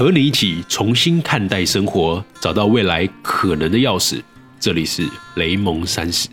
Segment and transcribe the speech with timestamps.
[0.00, 4.22] 和你一起重新看待生活，找到未来可能的钥匙。
[4.58, 5.06] 这里是
[5.36, 6.26] 雷蒙三十。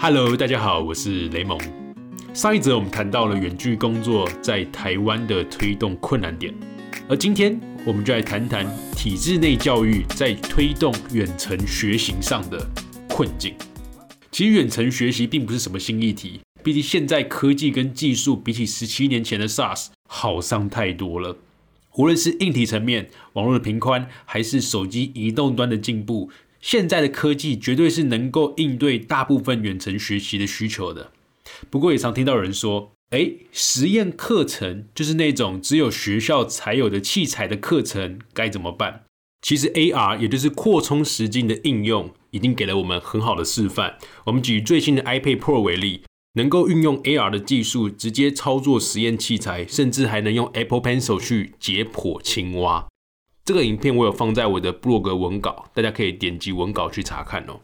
[0.00, 1.56] Hello，大家好，我是雷蒙。
[2.34, 6.52] 上一则我们谈到了远距工作在台湾的推动困难点，
[7.08, 8.66] 而今天我们就来谈谈
[8.96, 12.58] 体制内教育在推动远程学习上的
[13.08, 13.54] 困境。
[14.32, 21.38] 其实远程学习并不是什么新议题，毕竟现在科技跟技术比起十七年前的 SARS 好上太多了。
[21.94, 26.28] 无论是硬体层面、网络的频宽，还是手机移动端的进步，
[26.60, 31.12] 现在的科技绝对是能够应对大部分远程学习的需求的。
[31.70, 39.04] 不过也常听到有人说：“哎，实验课程就是那种只有学校才有的器材的课程，该怎么办？”
[39.46, 43.98] 其实 AR 也就是扩充实境的应用，已经给了我们很好的示范。
[44.24, 46.02] 我们举最新的 iPad Pro 为例。
[46.36, 52.86] 能够运用 AR 的技术直接操作实验器材，甚至还能用 Apple Pencil 去解剖青蛙。
[53.44, 57.60] 这个影片我有放在我的 blog 文稿，大家可以点击文稿去查看哦。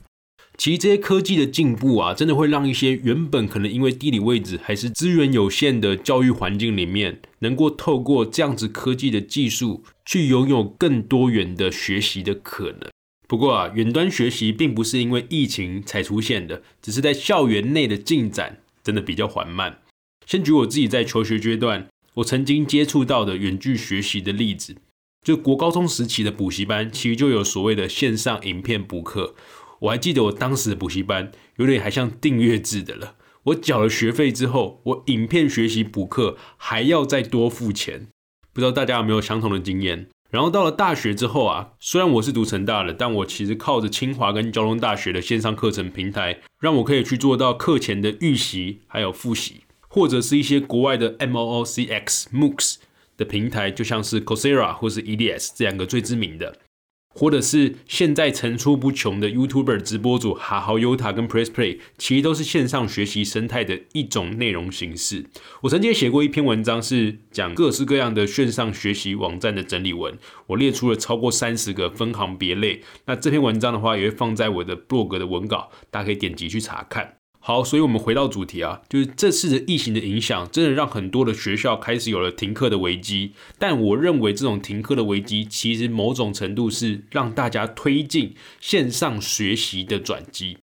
[0.57, 12.89] 其实这些科技的进步啊，真的会让一些原本可能因为地理位置还是资源有限的教育环境里面，能够透过这样子科技的技术，去拥有更多元的学习的可能。
[13.27, 19.79] 不过啊，远端学习并不是因为疫情才出现的，只是在校园内的进展真的比较缓慢。
[20.27, 24.77] 先举我自己在求学阶段，我曾经接触到的远距学习的例子，
[25.25, 29.35] 就国高中时期的补习班，其实就有所谓的线上影片补课。
[29.81, 38.07] 我还记得我当时的补习班有点还像订阅制的了，我缴了学费之后，我影片学习补课还要再多付钱。
[38.53, 40.09] 不知道大家有没有相同的经验？
[40.33, 52.77] 然后到了大学之后啊，虽然我是读成大的，但我其实靠着清华跟交通大学的线上课程平台，让我可以去做到课前的预习还有复习，或者是一些国外的 MOOCX MOOCs
[53.19, 56.57] 的平台，就像是 Coursera 或是 EDS 这两个最知名的。
[57.15, 65.27] 或者是现在层出不穷的 YouTuber 直播主哈豪 Uta 跟 Press Play，其实都是线上学习生态的一种内容形式。
[65.63, 72.83] 我曾经写过一篇文章，是讲各式各样的线上学习网站的整理文，我列出了超过三十个分行别类。
[73.07, 77.22] 那这篇文章的话，也会放在我的 blog 的文稿，大家可以点击去查看。
[77.45, 83.33] 好，所以我们回到主题啊，就是这次的疫情的影响，真的让很多的学校开始有了停课的危机。
[83.59, 90.59] 但我认为这种停课的危机，其实某种程度是让大家推进线上学习的转机。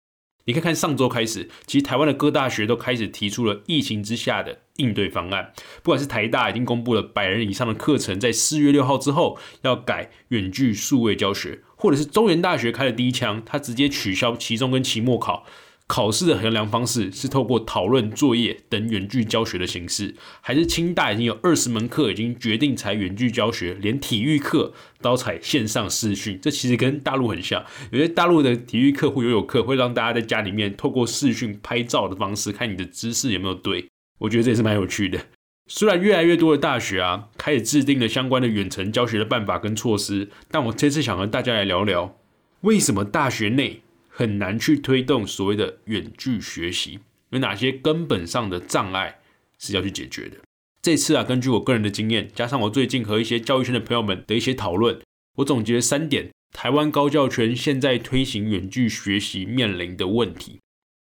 [0.46, 5.52] 你看看上周开始，其实台湾的各大学都开始提出了疫情之下的应对方案。
[5.84, 15.46] 不管是台大已经公布了百人以上的课程，在四月六号之后要改远距数位教学，或者是中原大学开了第一枪，他直接取消期中跟期末考。
[15.90, 26.40] 考试的衡量方式是透过讨论作业等远距教学的形式，还是清大已经有二十门课已经决定采远距教学，连体育课都采线上视讯？
[26.40, 33.88] 这其实跟大陆很像，有些大陆的体育课或游泳课会让大家在家里面透过视讯拍照的方式，看你的姿势有没有对。
[34.20, 35.20] 我觉得这也是蛮有趣的。
[35.66, 42.16] 虽然越来越多的大学啊开始制定了相关的远程教学的办法跟措施，但我这次想和大家来聊聊，
[42.62, 43.82] 为什么大学内？
[44.20, 47.00] 很难去推动所谓的远距学习，
[47.30, 49.22] 有哪些根本上的障碍
[49.58, 50.36] 是要去解决的？
[50.82, 55.00] 这次啊，根据我个人的经验，加上我最近和一些教育圈的朋友们的一些讨论，
[55.38, 60.60] 我总结了三点：台湾高教圈现在推行远距学习面临的问题。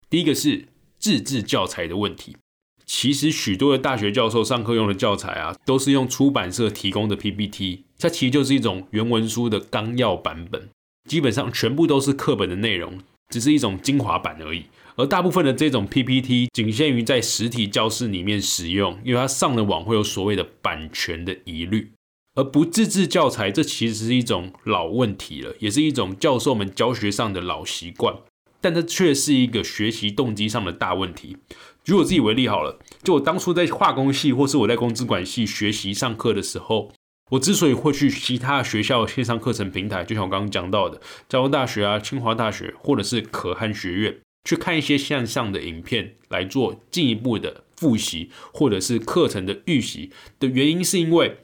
[0.10, 2.38] 第一个是自制教材的问题。
[2.86, 10.70] 其实许多的大学教授上课用的教材啊，都是用出版社提供的 PPT，它其实就是一种原文书的纲要版本。
[11.10, 14.66] 基本上全部都是课本的内容，只是一种精华版而已。
[14.96, 21.92] 而大部分的这种 PPT 仅限于在实体教室里面使用，因为它上了网会有所谓的版权的疑虑。
[22.36, 28.16] 而不自制教材，这其实是一种老问题了，也是一种教授们教学上的老习惯。
[28.62, 31.36] 但这却是一个学习动机上的大问题。
[31.84, 36.92] 举我自己为例好了，就我当初在化工系，或是我在工资管系学习上课的时候。
[37.32, 41.00] 我之所以会去其他学校线上课程平台，就像我刚刚讲到的，
[41.30, 51.38] 交通大学啊、清华大学，或者是可汗学院，去看一些线上的影片来做进一步的复习，或者是课程的预习的原因，是因为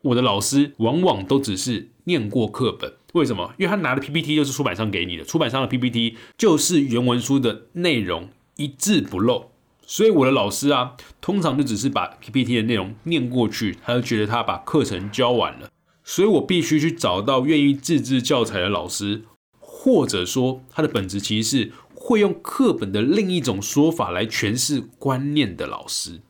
[0.00, 2.94] 我的老师往往都只是念过课本。
[3.12, 3.54] 为什么？
[3.58, 9.52] 因为他拿的 PPT 就是出版商给你的，出版商的 PPT 就是原文书的内容，一字不漏。
[9.86, 15.70] 所以我的老师啊，通常就只是把 PPT 的内容念过去，他就觉得他把课程教完了。
[16.04, 19.22] 所以我必须去找到愿意自制教材的老师，
[19.58, 26.20] 或者说他的本质其实是会用课本的另一种说法来诠释观念的老师。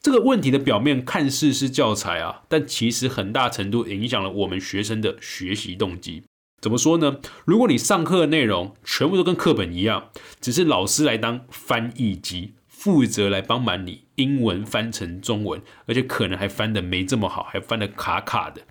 [0.00, 6.24] 这个问题的表面看似是教材啊，但其实很大程度影响了我们学生的学习动机。
[6.60, 7.18] 怎么说呢？
[7.44, 10.08] 如果你上课的内容全部都跟课本一样，
[10.40, 18.62] 只是老师来当翻译机，负责来帮忙你英文翻成中文，而且可能还翻的没这么好，还翻的卡卡的，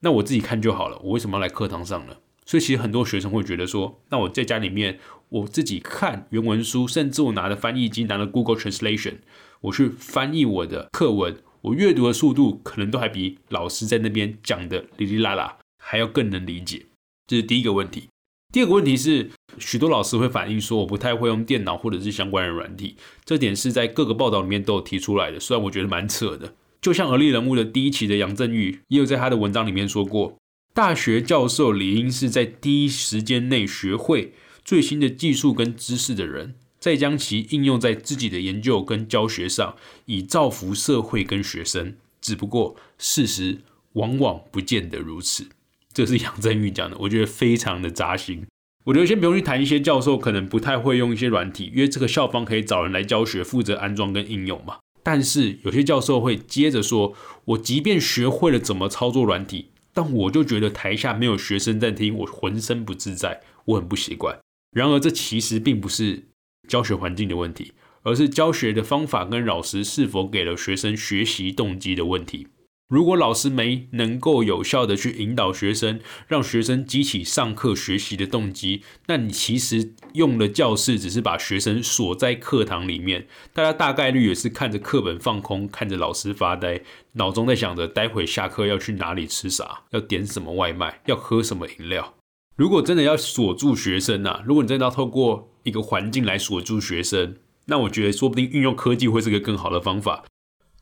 [0.00, 0.98] 那我自己看就好了。
[1.00, 2.16] 我为什么要来课堂上呢？
[2.46, 4.98] 所以其实很多学生会觉得说，那我在家里面
[5.28, 9.16] 我自己看原文书，甚至我拿着翻译机，拿着 Google Translation，
[9.60, 16.86] 我去翻译我的课文，我阅读的速度可能都还比老师在那边讲的哩哩啦啦还要更能理解。
[17.26, 18.08] 这是第一个问题。
[18.52, 22.96] 第二个问题是，许多老师会反映说，我不太会用电脑或者是相关的软体。
[23.24, 26.54] 这点是在各个报道里面都有提出来的，虽然我觉得蛮扯的。
[26.82, 30.36] 就像《而立人物》的第一期的杨振玉，也有在他的文章里面说过，
[30.74, 39.76] 大学教授理应是在第一时间内学会最新的技术跟知识的人，再将其应用在自己的研究跟教学上，
[40.06, 41.94] 以造福社会跟学生。
[42.20, 43.58] 只不过事实
[43.92, 45.46] 往往不见得如此。
[45.92, 48.46] 这是杨振宇讲的，我觉得非常的扎心。
[48.84, 54.78] 我觉得先不用去谈一些教授可能不太会用一些软体，因为这个校方可以找人来教学，负责安装跟应用嘛。
[55.02, 57.14] 但是有些教授会接着说，
[57.44, 64.38] 我即便学会了怎么操作软体，但我就觉得台下没有学生在听，我浑身不自在，我很不习惯。
[64.72, 66.28] 然而这其实并不是
[66.68, 67.72] 教学环境的问题，
[68.02, 72.46] 而是教学的方法跟老师是否给了学生学习动机的问题。
[72.90, 86.80] 如果老师没能够有效的去引导学生，让学生激起上课学习的动机，那你其实用的教室只是把学生锁在课堂里面，大家大概率也是看着课本放空，看着老师发呆，
[87.12, 92.14] 脑中在想着待会下课要去哪里吃啥，要点什么外卖，要喝什么饮料。
[92.56, 97.36] 如果真的要锁住学生啊，如果你真的要透过一个环境来锁住学生，
[97.66, 100.24] 那我觉得说不定运用科技会是个更好的方法。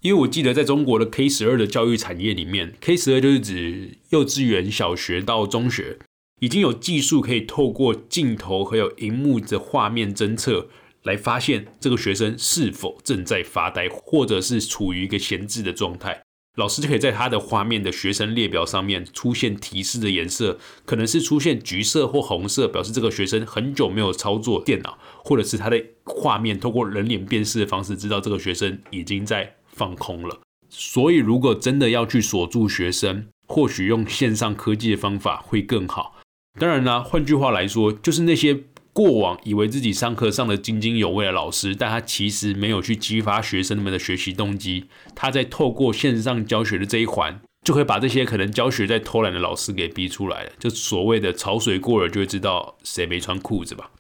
[0.01, 5.99] 因为我记得在中国的 K 十二的教育产业里面，K 十二就是指幼稚园、小学到中学，
[6.41, 10.69] 已经有技术可以透过镜头还有荧幕的画面侦测，
[11.03, 16.23] 来发现这个学生是否正在发呆，或者是处于一个闲置的状态。
[16.55, 29.57] 老师就可以在他的画面的学生列表上面出现提示的颜色，可能是出现橘色或红色，表示这个学生很久没有操作电脑，或者是他的画面透过人脸辨识的方式，知道这个学生已经在。
[29.79, 36.17] 放空了，所以如果真的要去锁住学生，或许用线上科技的方法会更好。
[36.59, 50.51] 当然啦，换句话来说，就是那些过往以为自己上课上的津津有味的老师，但他其实没有去激发学生们的学习动机，他在透过线上教学的这一环，就会把这些可能教学在偷懒的老师给逼出来了。
[50.59, 53.93] 就所谓的潮水过了，就会知道谁没穿裤子吧。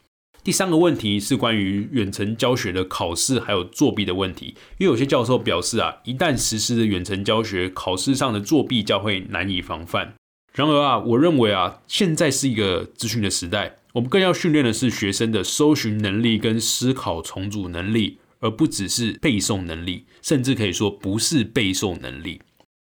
[0.44, 10.14] 第三个问题是关于远程教学的考试还有作弊的问题，因为有些教授表示啊，一旦实施的远程教学，考试上的作弊将会难以防范。
[10.54, 22.40] 然而啊，我认为啊，现在是一个资讯的时代，我们更要训练的是学生的搜寻能力跟思考重组能力，而不只是背诵能力，甚至可以说不是背诵能力。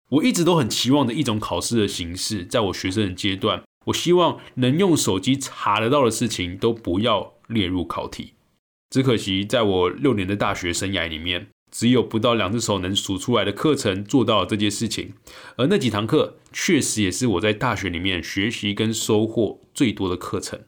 [0.10, 7.34] 我一直都很期望的一种考试的形式，在我学生的阶段，我希望能用手机查得到的事情都不要。
[7.48, 8.34] 列入考题，
[8.90, 15.14] 只可惜在我六年的大学生涯里面，只有不到两只手能数出来的课程做到了这件事情。
[15.58, 20.60] 而那几堂课，确实也是我在大学里面学习跟收获最多的课程。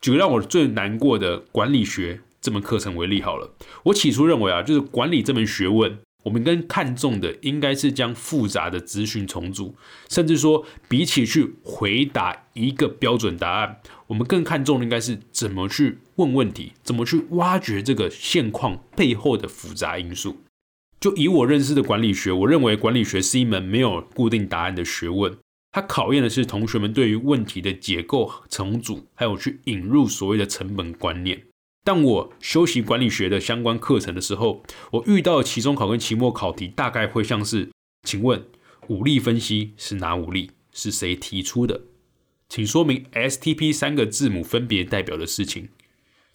[0.00, 3.54] 举个让我最难过的管理学这门课程为例好了，
[3.84, 5.98] 我起初认为啊，就是管理这门学问。
[6.24, 9.76] 我们更看重的应该是将复杂的资讯重组，
[10.08, 20.38] 甚至说，比起去回答一个标准答案，我们更看重的应该是怎么去问问题，怎么去挖掘这个现况背后的复杂因素。
[20.98, 25.36] 就以我认识的管理学，我认为管理学是一门没有固定答案的学问，
[25.72, 31.42] 它考验的是同学们对于问题的结构重组，还有去引入所谓的成本观念。
[31.84, 34.62] 当我修习管理学的相关课程的时候，
[34.92, 37.68] 我遇到期中考跟期末考题，大概会像是：
[38.04, 38.42] 请问
[38.88, 40.52] 武力分析是哪五力？
[40.72, 41.82] 是谁提出的？
[42.48, 45.68] 请说明 STP 三个字母分别代表的事情。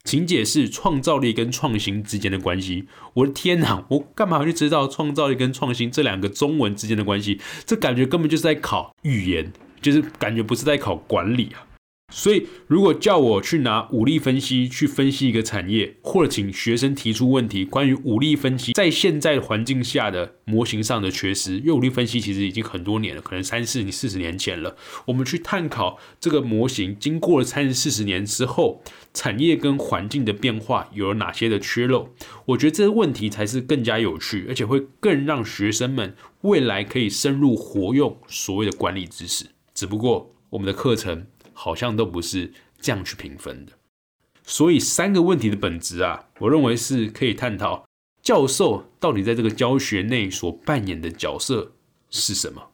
[0.03, 2.88] 请解释创造力跟创新之间的关系。
[3.15, 7.41] 我的天哪，我干嘛要去知道创造力跟创新这两个中文之间的关系？
[7.65, 9.51] 这感觉根本就是在考语言，
[9.82, 11.65] 就是感觉不是在考管理啊。
[12.11, 24.75] 所以，如果叫我去拿武力分析去分析一个产业，或者请学生提出问题，关于武力分析在现在环境下的模型上的缺失，因为武力分析其实已经很多年了，可能三四、四十年前了。
[25.05, 28.81] 我们去探讨这个模型经过了三四十年之后，
[29.13, 32.09] 产业跟环境的变化有了哪些的缺漏？
[32.45, 39.45] 我觉得这个问题才是更加有趣，而且会更让学生们未来可以深入活用所谓的管理知识。
[39.75, 41.27] 只不过我们的课程。
[41.61, 43.73] 好像都不是这样去评分的，
[44.43, 47.85] 所以三个问题的本质啊，我认为是可以探讨
[48.23, 51.73] 教授到底在这个教学内所扮演的角色
[52.09, 52.69] 是什么。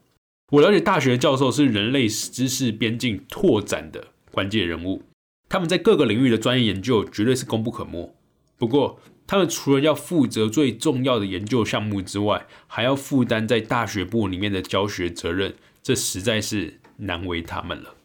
[0.52, 5.02] 我了解大学教授是人类知识边境拓展的关键人物，
[5.50, 8.16] 他们在各个领域的专业研究绝对是功不可没。
[8.56, 17.96] 不过，他们除了要负责最重要的研究项目之外，还要负担在大学部里面的教学责任，这实在是难为他们了。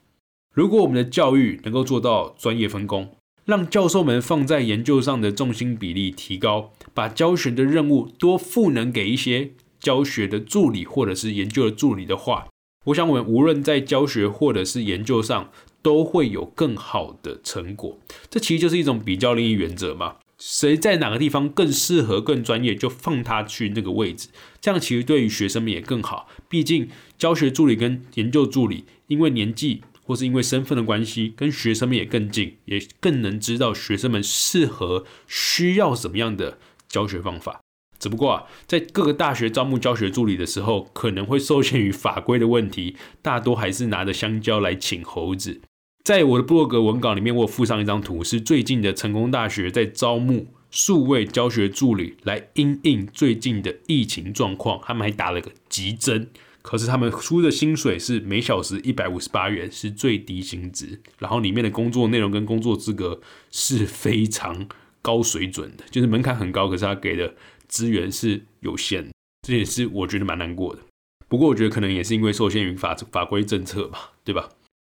[0.52, 12.49] 如果我们的教育能够做到专业分工，让教授们放在研究上的重心比例提高，把教学的任务多赋能给一些教学的助理或者是研究的助理的话，
[12.87, 15.52] 我想我们无论在教学或者是研究上
[15.83, 18.00] 都会有更好的成果。
[18.28, 24.28] 这其实就是一种比较利益原则嘛，谁在哪个地方更适合、更专业，就放他去那个位置。
[24.61, 26.28] 这样其实对于学生们也更好。
[26.49, 29.83] 毕竟教学助理跟研究助理因为年纪。
[30.11, 37.61] 或是因为身份的关系，跟学生们也更近，也更能知道学生们适合、需要什么样的教学方法。
[38.00, 45.61] 只不过啊，在各个大学招募教学助理的时候，可能会受限于法规的问题，大多还是拿着香蕉来请猴子。
[46.02, 56.29] 在我的博格文稿里面，我附上一张图，是最近的成功大学在招募数位教学助理来因应最近的疫情状况，他们还打了个急针。
[56.62, 61.00] 可是他们出的薪水是每小时一百五十八元，是最低薪资。
[61.19, 64.69] 然后里面的工作内容跟工作资格是非常
[65.02, 67.35] 高水准的，就是门槛很高，可是他给的
[67.69, 69.11] 资源是有限，
[69.47, 70.83] 这也是我觉得蛮难过的。
[71.29, 74.49] 不过我觉得可能也是因为受限于法法规政策吧，对吧？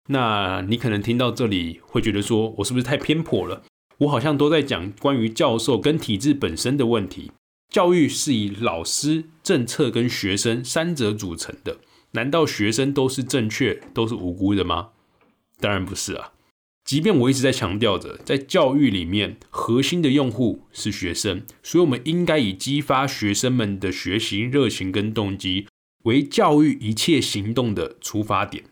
[0.10, 3.64] 那你可能听到这里会觉得说，我是不是太偏颇了？
[4.00, 7.32] 我好像都在讲关于教授跟体制本身的问题。
[7.74, 11.80] 教育是以老师、政策跟学生三者组成的，
[12.12, 14.90] 难道学生都是正确、都是无辜的吗？
[15.60, 16.34] 当然不是啊！
[16.86, 25.66] 即便我一直在强调着，在教育里面，核心的用户是学生，所以我们应该以激发学生们的学习热情跟动机
[26.04, 28.66] 为教育一切行动的出发点。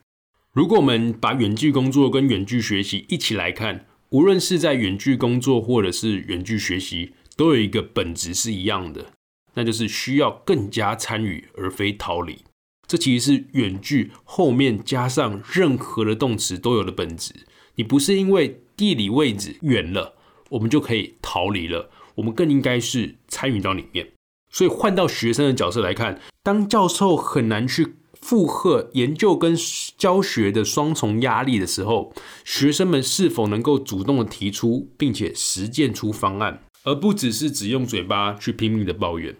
[0.53, 7.13] 如果我们把远距工作跟远距学习一起来看，无论是在远距工作或者是远距学习。
[7.35, 9.07] 都有一个本质是一样的，
[9.53, 12.43] 那就是需要更加参与而非逃离。
[12.87, 17.33] 这其实是远距后面加上任何的动词都有的本质。
[17.75, 20.13] 你不是因为地理位置远了，
[20.49, 21.89] 我们就可以逃离了。
[22.15, 24.11] 我们更应该是参与到里面。
[24.51, 29.55] 所以换到学生的角色来看，当教授很难去负荷研究跟
[29.97, 36.61] 教学的双重压力的时候，学生们是否能够主动的提出，并且实践出方案？
[36.83, 39.35] 而不只是只用嘴巴去拼命的抱怨。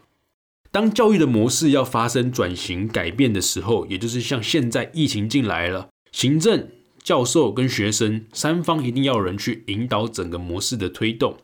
[0.72, 6.70] 当教育的模式要发生转型改变的时候，也就是像现在疫情进来了，行政、
[7.04, 11.38] 教授跟学生三方一定要有人去引导整个模式的推动。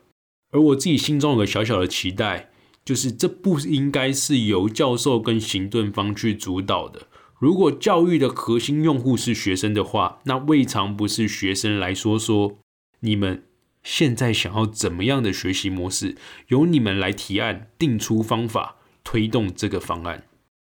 [0.50, 2.50] 而我自己心中有个小小的期待，
[2.84, 7.08] 就是这不应该是由教授跟行政方去主导的。
[7.38, 12.56] 如果教育的核心用户是学生的话，那未尝不是学生来说说
[13.00, 13.42] 你们。
[13.88, 16.14] 现在想要怎么样的学习模式，
[16.48, 20.24] 由你们来提案，定出方法，推动这个方案。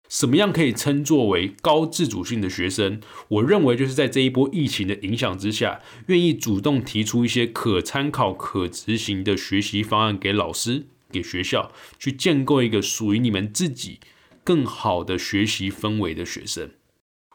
[0.09, 2.99] 什么样可以称作为高自主性的学生？
[3.27, 13.99] 我认为就是在这一波疫情的影响之下，愿意主动提出一些可参考、可执行的学习方案给老师、给学校，去建构一个属于你们自己
[14.43, 16.71] 更好的学习氛围的学生。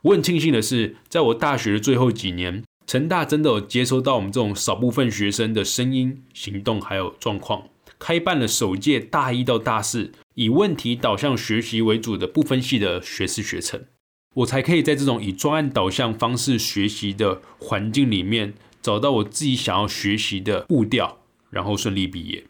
[0.03, 2.65] 我很庆幸的是，在我大学的最后几年。
[2.89, 7.69] 成大真的有接收到我们这种少部分学生的声音、行动还有状况，
[7.99, 13.85] 开办了首届大一到大四以问题导向学习为主的不分系的学士学程，
[14.37, 21.19] 我才可以在这种以专案导向方式学习的环境里面，找到我自己想要学习的步调，
[21.51, 22.47] 然后顺利毕业。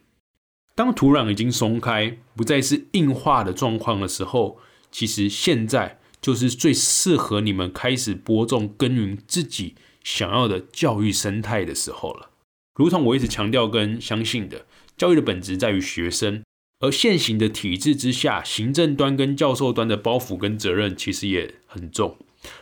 [0.77, 4.59] 当土壤已经松开，不再是硬化的状况的时候，
[4.93, 9.75] 其实现在就是最适合你们开始播种耕耘自己。
[10.11, 12.31] 想要的教育生态的时候了，
[12.75, 14.65] 如同我一直强调跟相信的，
[14.97, 16.43] 教育的本质在于学生，
[16.81, 22.17] 而现行的体制之下，行政端跟教授端的包袱跟责任其实也很重。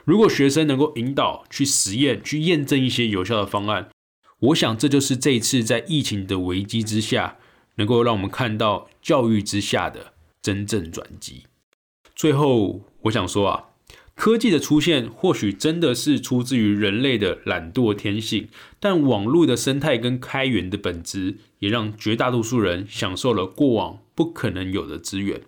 [0.04, 3.90] 如果学生能够引导去实验、去验证一些有效的方案，
[4.40, 7.36] 我想这就是这一次在疫情的危机之下，
[7.76, 11.44] 能够让我们看到教育之下的真正转机。
[12.16, 13.64] 最后，我想说啊，
[14.16, 18.48] 科技的出现或许真的是出自于人类的懒惰天性，
[18.80, 25.42] 但网络的生态跟开源的本质，也让绝大多数人享受了过往不可能有的资源。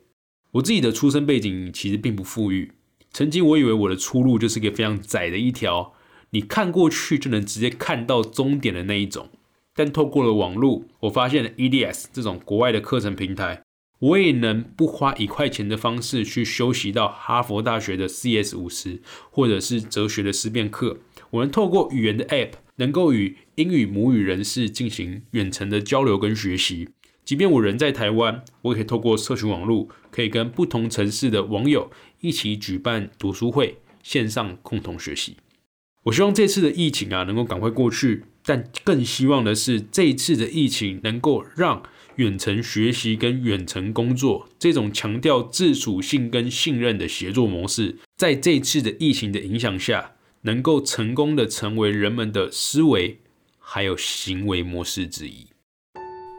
[0.53, 2.73] 我自己的出生背景其实并不富裕，
[3.11, 5.95] 曾经我以为我的出路就是个非常窄的一条。
[6.31, 9.31] 你看过去就能直接看到终点的那一种，
[9.75, 13.63] 但透过了网络，我发现了 EDS 这种国外的课程平台，
[14.01, 19.01] 我也能不花一块钱的方式去修习到哈佛大学的 CS 五十，
[19.31, 20.99] 或者是哲学的思辨课。
[21.31, 26.89] 我能透过语言的 App，能够与英语母语人士进行远程的交流跟学习。
[27.25, 31.91] 即便我人在台湾，我也可以透过社群网络，可以跟不同城市的网友
[32.21, 35.37] 一起举办读书会，线上共同学习。
[36.05, 41.83] 我希望这次的疫情啊能够赶快过去，但更希望的是这一次的疫情能够让
[42.19, 53.21] 远程学习跟远程工作这种强调自主性跟信任的协作模式，在这次的疫情的影响下，能够成功的成为人们的思维
[53.61, 55.47] 还有行为模式之一。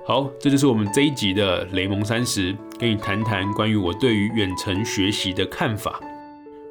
[0.06, 6.02] 好，这就是我们这一集的雷蒙三十，跟你谈谈关于我对于远程学习的看法。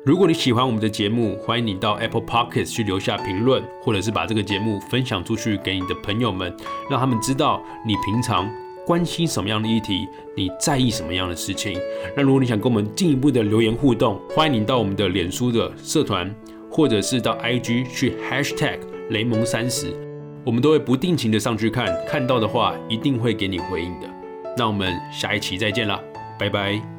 [0.05, 6.55] 如果你喜欢我们的节目，欢迎你到 Apple Podcast 去留下评论，或者是把这个节目分享出去给你的朋友们，
[6.91, 8.51] 让他们知道你平常
[8.89, 11.79] 关心什么样的议题，你在意什么样的事情。
[12.17, 16.35] 那如果你想跟我们进一步的留言互动，欢迎你到我们的脸书的社团，
[16.71, 18.79] 或者是到 IG 去 Hashtag
[19.11, 19.93] 雷蒙三十，
[20.43, 24.09] 我们都会不定期的上去看，看到的话一定会给你回应的。
[24.57, 26.01] 那我们下一期再见啦，
[26.39, 26.98] 拜拜。